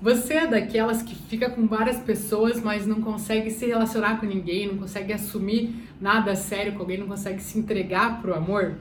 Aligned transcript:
Você 0.00 0.34
é 0.34 0.46
daquelas 0.46 1.02
que 1.02 1.12
fica 1.12 1.50
com 1.50 1.66
várias 1.66 1.98
pessoas, 1.98 2.62
mas 2.62 2.86
não 2.86 3.02
consegue 3.02 3.50
se 3.50 3.66
relacionar 3.66 4.20
com 4.20 4.26
ninguém, 4.26 4.68
não 4.68 4.78
consegue 4.78 5.12
assumir 5.12 5.74
nada 6.00 6.36
sério 6.36 6.74
com 6.74 6.80
alguém, 6.80 6.98
não 6.98 7.08
consegue 7.08 7.42
se 7.42 7.58
entregar 7.58 8.22
pro 8.22 8.32
amor? 8.32 8.76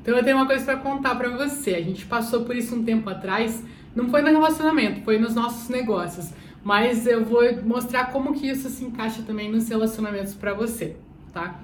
Então 0.00 0.16
eu 0.16 0.22
tenho 0.22 0.36
uma 0.36 0.46
coisa 0.46 0.64
para 0.64 0.76
contar 0.76 1.16
para 1.16 1.30
você. 1.30 1.74
A 1.74 1.82
gente 1.82 2.06
passou 2.06 2.44
por 2.44 2.54
isso 2.54 2.76
um 2.76 2.84
tempo 2.84 3.10
atrás, 3.10 3.64
não 3.94 4.08
foi 4.08 4.22
no 4.22 4.28
relacionamento, 4.28 5.02
foi 5.02 5.18
nos 5.18 5.34
nossos 5.34 5.68
negócios. 5.68 6.32
Mas 6.62 7.08
eu 7.08 7.24
vou 7.24 7.42
mostrar 7.64 8.12
como 8.12 8.34
que 8.34 8.48
isso 8.48 8.68
se 8.68 8.84
encaixa 8.84 9.22
também 9.22 9.50
nos 9.50 9.68
relacionamentos 9.68 10.34
para 10.34 10.54
você, 10.54 10.94
tá? 11.32 11.60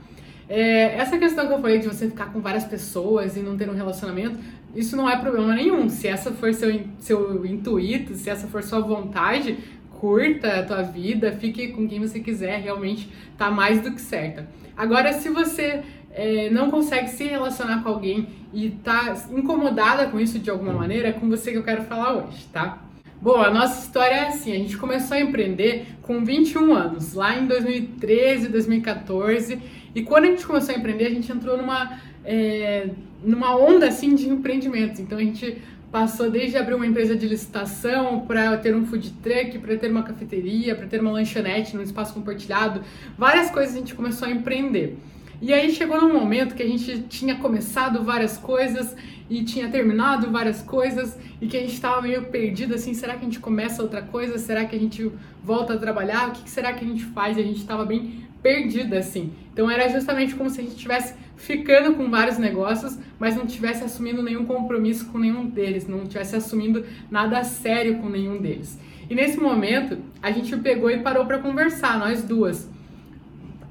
É, 0.49 0.97
essa 0.97 1.19
questão 1.19 1.47
que 1.47 1.53
eu 1.53 1.61
falei 1.61 1.79
de 1.79 1.89
você 1.89 2.09
ficar 2.09 2.33
com 2.33 2.41
várias 2.41 2.65
pessoas 2.65 3.37
e 3.37 3.41
não 3.41 3.57
ter 3.57 3.69
um 3.69 3.75
relacionamento, 3.75 4.39
isso 4.75 4.97
não 4.97 5.09
é 5.09 5.17
problema 5.17 5.55
nenhum. 5.55 5.89
Se 5.89 6.07
essa 6.07 6.31
for 6.33 6.53
seu, 6.55 6.83
seu 6.99 7.45
intuito, 7.45 8.15
se 8.15 8.31
essa 8.31 8.47
for 8.47 8.63
sua 8.63 8.81
vontade, 8.81 9.59
curta 9.91 10.61
a 10.61 10.63
tua 10.63 10.83
vida, 10.83 11.33
fique 11.33 11.69
com 11.69 11.89
quem 11.89 11.99
você 12.01 12.21
quiser, 12.21 12.61
realmente 12.61 13.11
tá 13.37 13.51
mais 13.51 13.81
do 13.81 13.91
que 13.93 14.01
certa. 14.01 14.47
Agora, 14.77 15.13
se 15.15 15.31
você 15.31 15.83
é, 16.13 16.49
não 16.51 16.71
consegue 16.71 17.09
se 17.09 17.25
relacionar 17.25 17.83
com 17.83 17.89
alguém 17.89 18.29
e 18.53 18.71
tá 18.71 19.17
incomodada 19.31 20.07
com 20.07 20.21
isso 20.21 20.39
de 20.39 20.51
alguma 20.51 20.73
maneira, 20.73 21.09
é 21.09 21.13
com 21.13 21.29
você 21.29 21.51
que 21.51 21.59
eu 21.59 21.65
quero 21.65 21.83
falar 21.85 22.15
hoje, 22.15 22.47
tá? 22.53 22.86
Bom, 23.27 23.43
a 23.43 23.51
nossa 23.51 23.85
história 23.85 24.15
é 24.15 24.29
assim: 24.29 24.53
a 24.53 24.55
gente 24.55 24.77
começou 24.77 25.17
a 25.17 25.21
empreender 25.21 25.85
com 26.01 26.25
21 26.25 26.73
anos, 26.73 27.13
lá 27.13 27.37
em 27.37 27.45
2013, 27.45 28.47
2014. 28.47 29.59
E 29.97 30.03
quando 30.03 30.27
a 30.27 30.29
gente 30.29 30.47
começou 30.47 30.73
a 30.73 30.79
empreender, 30.79 31.07
a 31.07 31.11
gente 31.11 31.33
entrou 31.33 31.57
numa, 31.57 31.99
é, 32.25 32.89
numa 33.25 33.57
onda 33.57 33.89
assim 33.89 34.15
de 34.15 34.29
empreendimentos. 34.29 35.01
Então 35.01 35.19
a 35.19 35.21
gente 35.21 35.61
passou 35.91 36.31
desde 36.31 36.57
abrir 36.57 36.75
uma 36.75 36.87
empresa 36.87 37.17
de 37.17 37.27
licitação 37.27 38.21
para 38.21 38.57
ter 38.59 38.77
um 38.77 38.87
food 38.87 39.11
truck, 39.21 39.59
para 39.59 39.77
ter 39.77 39.91
uma 39.91 40.05
cafeteria, 40.05 40.77
para 40.77 40.87
ter 40.87 41.01
uma 41.01 41.11
lanchonete 41.11 41.75
num 41.75 41.83
espaço 41.83 42.15
compartilhado, 42.15 42.81
várias 43.19 43.51
coisas 43.51 43.75
a 43.75 43.79
gente 43.79 43.97
começou 43.97 44.29
a 44.29 44.31
empreender. 44.31 44.99
E 45.41 45.53
aí 45.53 45.71
chegou 45.71 46.01
num 46.01 46.13
momento 46.13 46.55
que 46.55 46.63
a 46.63 46.67
gente 46.67 47.03
tinha 47.03 47.37
começado 47.37 48.03
várias 48.03 48.39
coisas 48.39 48.97
e 49.29 49.45
tinha 49.45 49.69
terminado 49.69 50.31
várias 50.31 50.63
coisas 50.63 51.19
e 51.41 51.47
que 51.47 51.57
a 51.57 51.61
gente 51.61 51.75
estava 51.75 52.01
meio 52.01 52.25
perdido 52.27 52.75
assim, 52.75 52.95
será 52.95 53.15
que 53.15 53.21
a 53.21 53.25
gente 53.25 53.39
começa 53.39 53.83
outra 53.83 54.01
coisa? 54.01 54.39
Será 54.39 54.65
que 54.65 54.75
a 54.75 54.79
gente 54.79 55.13
volta 55.43 55.75
a 55.75 55.79
trabalhar? 55.79 56.29
O 56.29 56.33
que 56.33 56.49
será 56.49 56.73
que 56.73 56.85
a 56.85 56.89
gente 56.89 57.05
faz? 57.05 57.37
E 57.37 57.41
a 57.41 57.45
gente 57.45 57.59
estava 57.59 57.85
bem 57.85 58.27
perdida 58.43 58.99
assim. 58.99 59.33
Então 59.53 59.71
era 59.71 59.89
justamente 59.91 60.35
como 60.35 60.49
se 60.49 60.61
a 60.61 60.63
gente 60.63 60.75
estivesse 60.75 61.15
ficando 61.37 61.95
com 61.95 62.09
vários 62.09 62.39
negócios, 62.39 62.99
mas 63.19 63.37
não 63.37 63.45
estivesse 63.45 63.85
assumindo 63.85 64.23
nenhum 64.23 64.47
compromisso 64.47 65.07
com 65.07 65.19
nenhum 65.19 65.47
deles, 65.47 65.87
não 65.87 66.05
estivesse 66.05 66.37
assumindo 66.37 66.83
nada 67.11 67.45
sério 67.45 67.99
com 67.99 68.09
nenhum 68.09 68.41
deles. 68.41 68.79
E 69.11 69.15
nesse 69.15 69.39
momento, 69.39 69.99
a 70.23 70.31
gente 70.31 70.57
pegou 70.57 70.91
e 70.91 71.01
parou 71.01 71.27
para 71.27 71.39
conversar, 71.39 71.99
nós 71.99 72.23
duas 72.23 72.75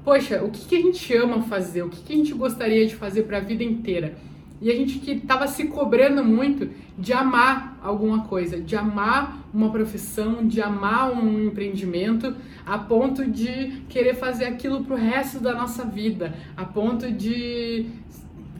poxa, 0.06 0.40
o 0.44 0.50
que, 0.52 0.64
que 0.66 0.76
a 0.76 0.80
gente 0.80 1.16
ama 1.16 1.42
fazer, 1.42 1.82
o 1.82 1.88
que, 1.88 2.00
que 2.00 2.12
a 2.12 2.16
gente 2.16 2.32
gostaria 2.32 2.86
de 2.86 2.94
fazer 2.94 3.24
para 3.24 3.38
a 3.38 3.40
vida 3.40 3.64
inteira. 3.64 4.14
E 4.62 4.70
a 4.70 4.74
gente 4.74 5.00
que 5.00 5.10
estava 5.10 5.48
se 5.48 5.64
cobrando 5.64 6.22
muito 6.24 6.70
de 6.96 7.12
amar 7.12 7.76
alguma 7.82 8.22
coisa, 8.22 8.60
de 8.60 8.76
amar 8.76 9.44
uma 9.52 9.68
profissão, 9.68 10.46
de 10.46 10.62
amar 10.62 11.10
um 11.10 11.48
empreendimento, 11.48 12.36
a 12.64 12.78
ponto 12.78 13.26
de 13.26 13.82
querer 13.88 14.14
fazer 14.14 14.44
aquilo 14.44 14.84
pro 14.84 14.94
resto 14.94 15.40
da 15.40 15.52
nossa 15.52 15.84
vida, 15.84 16.32
a 16.56 16.64
ponto 16.64 17.10
de, 17.10 17.86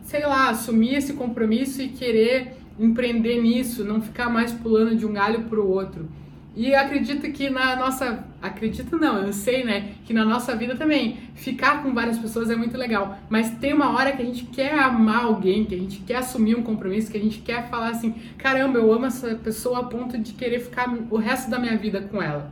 sei 0.03 0.27
lá, 0.27 0.51
assumir 0.51 0.97
esse 0.97 1.13
compromisso 1.13 1.81
e 1.81 1.91
querer 1.91 2.57
empreender 2.77 3.41
nisso, 3.41 3.85
não 3.85 4.03
ficar 4.03 4.29
mais 4.29 4.53
pulando 4.53 4.97
de 4.97 5.07
um 5.07 5.13
galho 5.13 5.45
pro 5.45 5.65
outro. 5.65 6.09
E 6.57 6.75
acredito 6.75 7.31
que 7.33 7.51
na 7.51 7.77
nossa. 7.77 8.25
Acredito 8.41 8.97
não, 8.97 9.19
eu 9.19 9.33
sei, 9.33 9.63
né? 9.63 9.93
Que 10.07 10.15
na 10.15 10.25
nossa 10.25 10.57
vida 10.57 10.75
também, 10.75 11.19
ficar 11.35 11.83
com 11.83 11.93
várias 11.93 12.19
pessoas 12.19 12.49
é 12.49 12.57
muito 12.57 12.79
legal. 12.79 13.19
Mas 13.29 13.51
tem 13.59 13.75
uma 13.75 13.95
hora 13.95 14.13
que 14.13 14.23
a 14.23 14.25
gente 14.25 14.45
quer 14.47 14.79
amar 14.79 15.25
alguém, 15.25 15.67
que 15.67 15.75
a 15.75 15.79
gente 15.79 15.99
quer 15.99 16.17
assumir 16.17 16.57
um 16.57 16.63
compromisso, 16.63 17.11
que 17.11 17.19
a 17.19 17.21
gente 17.21 17.41
quer 17.41 17.69
falar 17.69 17.91
assim: 17.91 18.15
caramba, 18.39 18.79
eu 18.79 18.91
amo 18.91 19.05
essa 19.05 19.35
pessoa 19.35 19.81
a 19.81 19.85
ponto 19.85 20.17
de 20.17 20.33
querer 20.33 20.61
ficar 20.61 20.89
o 21.11 21.17
resto 21.19 21.51
da 21.51 21.59
minha 21.59 21.77
vida 21.77 22.01
com 22.01 22.23
ela. 22.23 22.51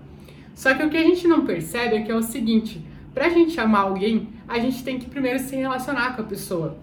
Só 0.54 0.74
que 0.74 0.84
o 0.84 0.90
que 0.90 0.98
a 0.98 1.02
gente 1.02 1.26
não 1.26 1.46
percebe 1.46 1.96
é 1.96 2.02
que 2.02 2.12
é 2.12 2.14
o 2.14 2.22
seguinte: 2.22 2.84
pra 3.14 3.30
gente 3.30 3.58
amar 3.58 3.84
alguém, 3.84 4.28
a 4.46 4.58
gente 4.58 4.84
tem 4.84 4.98
que 4.98 5.08
primeiro 5.08 5.38
se 5.38 5.56
relacionar 5.56 6.14
com 6.14 6.20
a 6.20 6.26
pessoa. 6.26 6.76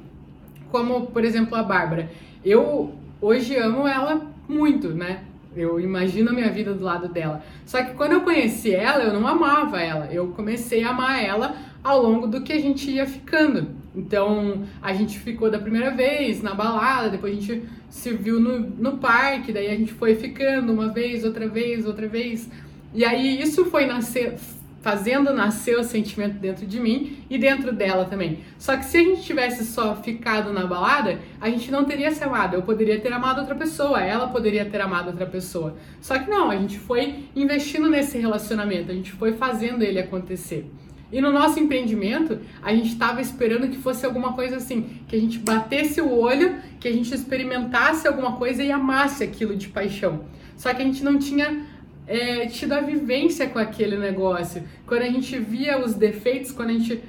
Como, 0.71 1.05
por 1.05 1.23
exemplo, 1.23 1.55
a 1.55 1.61
Bárbara. 1.61 2.09
Eu 2.43 2.95
hoje 3.21 3.55
amo 3.55 3.87
ela 3.87 4.25
muito, 4.49 4.89
né? 4.89 5.21
Eu 5.55 5.79
imagino 5.79 6.29
a 6.29 6.33
minha 6.33 6.49
vida 6.49 6.73
do 6.73 6.83
lado 6.83 7.09
dela. 7.09 7.43
Só 7.65 7.83
que 7.83 7.93
quando 7.93 8.13
eu 8.13 8.21
conheci 8.21 8.73
ela, 8.73 9.03
eu 9.03 9.13
não 9.13 9.27
amava 9.27 9.81
ela. 9.81 10.07
Eu 10.11 10.29
comecei 10.29 10.83
a 10.83 10.91
amar 10.91 11.23
ela 11.23 11.55
ao 11.83 12.01
longo 12.01 12.27
do 12.27 12.41
que 12.41 12.53
a 12.53 12.59
gente 12.59 12.89
ia 12.89 13.05
ficando. 13.05 13.69
Então, 13.95 14.63
a 14.81 14.93
gente 14.93 15.19
ficou 15.19 15.51
da 15.51 15.59
primeira 15.59 15.91
vez 15.91 16.41
na 16.41 16.53
balada, 16.53 17.09
depois 17.09 17.35
a 17.35 17.39
gente 17.39 17.63
se 17.89 18.13
viu 18.13 18.39
no, 18.39 18.59
no 18.59 18.97
parque, 18.97 19.51
daí 19.51 19.67
a 19.67 19.75
gente 19.75 19.91
foi 19.91 20.15
ficando 20.15 20.71
uma 20.71 20.89
vez, 20.89 21.25
outra 21.25 21.47
vez, 21.47 21.85
outra 21.85 22.07
vez. 22.07 22.49
E 22.93 23.03
aí 23.03 23.41
isso 23.41 23.65
foi 23.65 23.85
nascer, 23.85 24.37
fazendo 24.81 25.31
nascer 25.33 25.77
o 25.77 25.83
sentimento 25.83 26.39
dentro 26.39 26.65
de 26.65 26.79
mim 26.79 27.19
e 27.29 27.37
dentro 27.37 27.71
dela 27.71 28.05
também. 28.05 28.39
Só 28.57 28.75
que 28.75 28.85
se 28.85 28.97
a 28.97 29.03
gente 29.03 29.21
tivesse 29.21 29.63
só 29.63 29.95
ficado 29.95 30.51
na 30.51 30.65
balada, 30.65 31.19
a 31.39 31.49
gente 31.49 31.71
não 31.71 31.85
teria 31.85 32.11
se 32.11 32.23
amado. 32.23 32.55
Eu 32.55 32.63
poderia 32.63 32.99
ter 32.99 33.13
amado 33.13 33.39
outra 33.39 33.55
pessoa, 33.55 34.01
ela 34.01 34.27
poderia 34.27 34.65
ter 34.65 34.81
amado 34.81 35.07
outra 35.07 35.25
pessoa. 35.25 35.75
Só 36.01 36.17
que 36.17 36.29
não, 36.29 36.49
a 36.49 36.57
gente 36.57 36.79
foi 36.79 37.25
investindo 37.35 37.89
nesse 37.89 38.17
relacionamento, 38.17 38.91
a 38.91 38.95
gente 38.95 39.11
foi 39.11 39.33
fazendo 39.33 39.83
ele 39.83 39.99
acontecer. 39.99 40.69
E 41.11 41.19
no 41.19 41.31
nosso 41.31 41.59
empreendimento, 41.59 42.39
a 42.63 42.73
gente 42.73 42.87
estava 42.87 43.21
esperando 43.21 43.67
que 43.67 43.77
fosse 43.77 44.05
alguma 44.05 44.33
coisa 44.33 44.55
assim, 44.55 45.01
que 45.07 45.15
a 45.15 45.19
gente 45.19 45.39
batesse 45.39 45.99
o 45.99 46.09
olho, 46.09 46.55
que 46.79 46.87
a 46.87 46.91
gente 46.91 47.13
experimentasse 47.13 48.07
alguma 48.07 48.37
coisa 48.37 48.63
e 48.63 48.71
amasse 48.71 49.23
aquilo 49.23 49.55
de 49.55 49.67
paixão. 49.67 50.23
Só 50.55 50.73
que 50.73 50.81
a 50.81 50.85
gente 50.85 51.03
não 51.03 51.19
tinha 51.19 51.65
é, 52.11 52.45
tido 52.45 52.73
a 52.73 52.81
vivência 52.81 53.47
com 53.47 53.57
aquele 53.57 53.97
negócio. 53.97 54.61
Quando 54.85 55.03
a 55.03 55.09
gente 55.09 55.39
via 55.39 55.79
os 55.79 55.93
defeitos, 55.93 56.51
quando 56.51 56.71
a 56.71 56.73
gente 56.73 57.01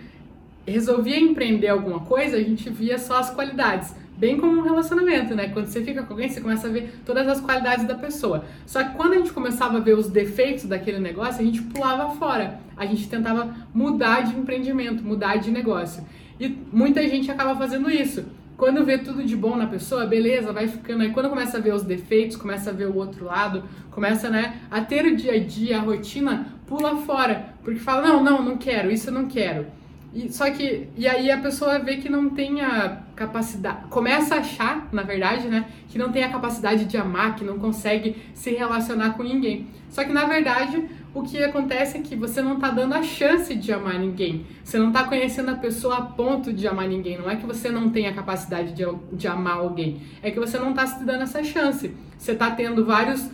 resolvia 0.65 1.19
empreender 1.19 1.67
alguma 1.67 2.01
coisa, 2.01 2.37
a 2.37 2.43
gente 2.43 2.71
via 2.71 2.97
só 2.99 3.19
as 3.19 3.31
qualidades. 3.31 3.93
Bem 4.17 4.39
como 4.39 4.61
um 4.61 4.63
relacionamento, 4.63 5.35
né? 5.35 5.49
Quando 5.49 5.67
você 5.67 5.83
fica 5.83 6.05
com 6.05 6.13
alguém, 6.13 6.29
você 6.29 6.41
começa 6.41 6.69
a 6.69 6.71
ver 6.71 7.01
todas 7.05 7.27
as 7.27 7.41
qualidades 7.41 7.85
da 7.85 7.97
pessoa. 7.97 8.45
Só 8.65 8.85
que 8.85 8.95
quando 8.95 9.15
a 9.15 9.17
gente 9.17 9.33
começava 9.33 9.79
a 9.79 9.81
ver 9.81 9.99
os 9.99 10.09
defeitos 10.09 10.67
daquele 10.67 11.01
negócio, 11.01 11.41
a 11.41 11.45
gente 11.45 11.61
pulava 11.63 12.15
fora. 12.15 12.61
A 12.77 12.87
gente 12.87 13.09
tentava 13.09 13.53
mudar 13.75 14.21
de 14.21 14.37
empreendimento, 14.37 15.03
mudar 15.03 15.37
de 15.37 15.51
negócio. 15.51 16.05
E 16.39 16.47
muita 16.73 17.03
gente 17.09 17.29
acaba 17.29 17.57
fazendo 17.57 17.91
isso 17.91 18.25
quando 18.57 18.85
vê 18.85 18.99
tudo 18.99 19.25
de 19.25 19.37
bom 19.37 19.57
na 19.57 19.67
pessoa, 19.67 20.07
beleza, 20.07 20.53
vai 20.53 20.69
ficando. 20.69 21.03
Aí 21.03 21.11
quando 21.11 21.29
começa 21.29 21.59
a 21.59 21.61
ver 21.61 21.75
os 21.75 21.83
defeitos, 21.83 22.37
começa 22.37 22.71
a 22.71 22.73
ver 22.73 22.87
o 22.87 22.97
outro 22.97 23.25
lado, 23.25 23.65
começa, 23.91 24.31
né, 24.31 24.61
a 24.71 24.81
ter 24.81 25.05
o 25.07 25.17
dia 25.17 25.35
a 25.35 25.39
dia, 25.39 25.79
a 25.79 25.81
rotina, 25.81 26.47
pula 26.67 26.97
fora. 26.97 27.55
Porque 27.63 27.81
fala, 27.81 28.07
não, 28.07 28.23
não, 28.23 28.43
não 28.43 28.57
quero, 28.57 28.91
isso 28.91 29.11
eu 29.11 29.15
não 29.15 29.27
quero. 29.27 29.67
E, 30.15 30.31
só 30.31 30.51
que, 30.51 30.89
e 30.95 31.09
aí 31.09 31.31
a 31.31 31.39
pessoa 31.39 31.79
vê 31.79 31.97
que 31.97 32.09
não 32.09 32.29
tem 32.29 32.61
a 32.61 33.01
capacidade, 33.17 33.87
começa 33.89 34.35
a 34.35 34.39
achar, 34.39 34.89
na 34.93 35.03
verdade, 35.03 35.49
né, 35.49 35.67
que 35.89 35.99
não 35.99 36.13
tem 36.13 36.23
a 36.23 36.31
capacidade 36.31 36.85
de 36.85 36.97
amar, 36.99 37.35
que 37.35 37.45
não 37.45 37.59
consegue 37.59 38.17
se 38.35 38.51
relacionar 38.51 39.15
com 39.15 39.23
ninguém. 39.23 39.69
Só 39.89 40.05
que 40.05 40.13
na 40.13 40.27
verdade, 40.27 40.87
o 41.15 41.23
que 41.23 41.43
acontece 41.43 41.99
é 41.99 42.01
que 42.01 42.17
você 42.17 42.41
não 42.41 42.59
tá 42.59 42.71
dando 42.71 42.95
a 42.95 43.03
chance 43.03 43.55
de 43.55 43.71
amar 43.71 43.99
ninguém. 43.99 44.47
Você 44.65 44.79
não 44.79 44.91
tá 44.91 45.05
conhecendo 45.05 45.51
a 45.51 45.55
pessoa 45.55 45.97
a 45.97 46.03
ponto 46.03 46.53
de 46.53 46.67
amar 46.67 46.89
ninguém. 46.89 47.19
Não 47.19 47.31
é 47.31 47.37
que 47.37 47.45
você 47.45 47.71
não 47.71 47.91
tem 47.91 48.07
a 48.07 48.15
capacidade 48.15 48.73
de, 48.73 48.85
de 49.13 49.29
amar 49.29 49.59
alguém, 49.59 50.01
é 50.23 50.31
que 50.31 50.41
você 50.41 50.59
não 50.59 50.73
tá 50.73 50.87
se 50.87 51.05
dando 51.05 51.23
essa 51.23 51.45
chance. 51.45 51.95
Você 52.17 52.35
tá 52.35 52.51
tendo 52.51 52.85
vários 52.85 53.29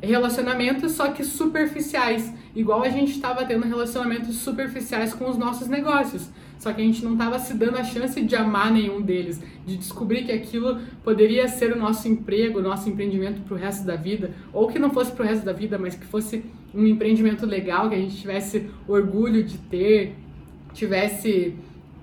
relacionamentos, 0.00 0.92
só 0.92 1.08
que 1.08 1.24
superficiais. 1.24 2.32
Igual 2.54 2.82
a 2.82 2.88
gente 2.88 3.12
estava 3.12 3.44
tendo 3.44 3.66
relacionamentos 3.66 4.36
superficiais 4.36 5.12
com 5.12 5.28
os 5.28 5.36
nossos 5.36 5.66
negócios. 5.66 6.30
Só 6.58 6.72
que 6.72 6.80
a 6.80 6.84
gente 6.84 7.04
não 7.04 7.12
estava 7.12 7.38
se 7.38 7.54
dando 7.54 7.78
a 7.78 7.84
chance 7.84 8.20
de 8.20 8.34
amar 8.34 8.72
nenhum 8.72 9.00
deles, 9.00 9.40
de 9.64 9.76
descobrir 9.76 10.24
que 10.24 10.32
aquilo 10.32 10.80
poderia 11.04 11.46
ser 11.46 11.72
o 11.72 11.78
nosso 11.78 12.08
emprego, 12.08 12.58
o 12.58 12.62
nosso 12.62 12.88
empreendimento 12.88 13.42
para 13.42 13.54
o 13.54 13.56
resto 13.56 13.84
da 13.84 13.94
vida, 13.94 14.32
ou 14.52 14.66
que 14.66 14.78
não 14.78 14.90
fosse 14.90 15.12
para 15.12 15.24
o 15.24 15.28
resto 15.28 15.44
da 15.44 15.52
vida, 15.52 15.78
mas 15.78 15.94
que 15.94 16.04
fosse 16.04 16.44
um 16.74 16.86
empreendimento 16.86 17.46
legal, 17.46 17.88
que 17.88 17.94
a 17.94 17.98
gente 17.98 18.16
tivesse 18.16 18.68
orgulho 18.86 19.42
de 19.42 19.58
ter, 19.58 20.14
tivesse 20.74 21.54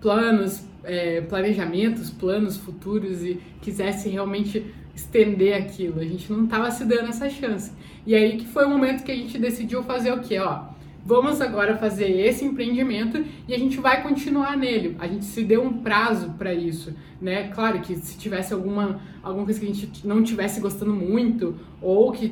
planos, 0.01 0.65
é, 0.83 1.21
planejamentos, 1.21 2.09
planos 2.09 2.57
futuros 2.57 3.23
e 3.23 3.39
quisesse 3.62 4.09
realmente 4.09 4.65
estender 4.95 5.56
aquilo. 5.56 6.00
A 6.00 6.06
gente 6.06 6.31
não 6.31 6.45
estava 6.45 6.71
se 6.71 6.85
dando 6.85 7.09
essa 7.09 7.29
chance. 7.29 7.71
E 8.06 8.15
aí 8.15 8.38
que 8.38 8.45
foi 8.45 8.65
o 8.65 8.69
momento 8.69 9.03
que 9.03 9.12
a 9.12 9.15
gente 9.15 9.38
decidiu 9.38 9.83
fazer 9.83 10.12
o 10.12 10.21
quê? 10.21 10.39
Ó, 10.39 10.75
vamos 11.06 11.40
agora 11.40 11.78
fazer 11.78 12.10
esse 12.10 12.44
empreendimento 12.44 13.24
e 13.48 13.54
a 13.54 13.60
gente 13.60 13.80
vai 13.80 14.02
continuar 14.02 14.57
nele. 14.57 14.96
A 14.98 15.07
gente 15.07 15.25
se 15.25 15.44
deu 15.44 15.63
um 15.63 15.72
prazo 15.72 16.31
para 16.31 16.52
isso, 16.52 16.94
né? 17.22 17.50
Claro 17.50 17.80
que 17.80 17.96
se 17.96 18.18
tivesse 18.18 18.52
alguma, 18.54 19.00
alguma 19.22 19.46
coisa 19.46 19.60
que 19.60 19.66
a 19.68 19.74
gente 19.74 20.07
não 20.07 20.24
tivesse 20.24 20.60
gostando 20.60 20.94
muito 20.94 21.56
ou 21.80 22.12
que, 22.12 22.30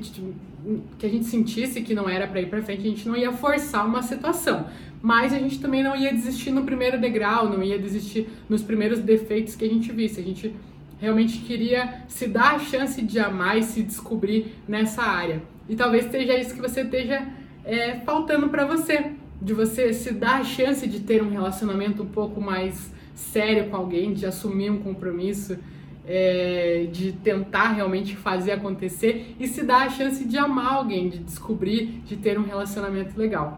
que 0.98 1.06
a 1.06 1.10
gente 1.10 1.26
sentisse 1.26 1.82
que 1.82 1.94
não 1.94 2.10
era 2.10 2.28
para 2.28 2.42
ir 2.42 2.50
para 2.50 2.64
frente, 2.64 2.82
a 2.82 2.90
gente 2.90 3.08
não 3.08 3.16
ia 3.16 3.32
forçar 3.32 3.86
uma 3.86 4.02
situação. 4.02 4.66
Mas 5.00 5.34
a 5.34 5.38
gente 5.38 5.60
também 5.60 5.84
não 5.84 5.96
ia 5.96 6.12
desistir 6.12 6.50
no 6.50 6.64
primeiro 6.64 7.00
degrau, 7.00 7.48
não 7.48 7.62
ia 7.62 7.78
desistir 7.78 8.28
nos 8.50 8.64
primeiros 8.64 9.00
defeitos 9.00 9.56
que 9.56 9.66
a 9.66 9.70
gente 9.70 9.92
visse. 9.92 10.20
A 10.20 10.24
gente 10.24 10.56
realmente 11.00 11.40
queria 11.40 12.06
se 12.08 12.26
dar 12.26 12.56
a 12.56 12.60
chance 12.60 13.02
de 13.02 13.20
amar 13.20 13.60
e 13.60 13.64
se 13.64 13.84
descobrir 13.84 14.56
nessa 14.68 15.04
área. 15.04 15.44
E 15.68 15.76
talvez 15.76 16.10
seja 16.10 16.38
isso 16.40 16.56
que 16.56 16.62
você 16.62 16.82
esteja 16.82 17.28
é, 17.66 18.00
faltando 18.00 18.50
para 18.50 18.66
você, 18.66 19.12
de 19.42 19.54
você 19.54 19.94
se 19.94 20.14
dar 20.14 20.42
a 20.42 20.44
chance 20.44 20.88
de 20.88 21.00
ter 21.00 21.22
um 21.22 21.30
relacionamento 21.30 22.04
um 22.04 22.08
pouco 22.08 22.42
mais 22.42 22.92
sério 23.16 23.70
com 23.70 23.76
alguém, 23.76 24.14
de 24.14 24.26
assumir 24.26 24.70
um 24.70 24.80
compromisso, 24.80 25.58
é, 26.06 26.88
de 26.92 27.14
tentar 27.14 27.74
realmente 27.74 28.16
fazer 28.16 28.52
acontecer 28.52 29.36
e 29.40 29.48
se 29.48 29.64
dar 29.64 29.88
a 29.88 29.90
chance 29.90 30.26
de 30.26 30.38
amar 30.38 30.74
alguém, 30.74 31.10
de 31.10 31.20
descobrir, 31.20 32.02
de 32.06 32.18
ter 32.18 32.38
um 32.38 32.44
relacionamento 32.44 33.18
legal. 33.18 33.58